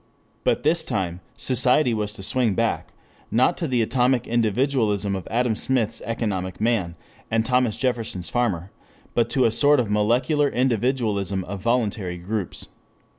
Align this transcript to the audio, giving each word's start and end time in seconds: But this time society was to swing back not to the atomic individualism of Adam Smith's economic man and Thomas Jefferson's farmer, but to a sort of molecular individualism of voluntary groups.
But 0.43 0.63
this 0.63 0.83
time 0.83 1.19
society 1.37 1.93
was 1.93 2.11
to 2.13 2.23
swing 2.23 2.55
back 2.55 2.89
not 3.29 3.55
to 3.59 3.67
the 3.67 3.83
atomic 3.83 4.25
individualism 4.25 5.15
of 5.15 5.27
Adam 5.29 5.55
Smith's 5.55 6.01
economic 6.05 6.59
man 6.59 6.95
and 7.29 7.45
Thomas 7.45 7.77
Jefferson's 7.77 8.27
farmer, 8.27 8.71
but 9.13 9.29
to 9.29 9.45
a 9.45 9.51
sort 9.51 9.79
of 9.79 9.91
molecular 9.91 10.49
individualism 10.49 11.43
of 11.43 11.61
voluntary 11.61 12.17
groups. 12.17 12.67